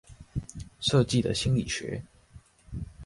[0.81, 2.03] 設計的心理學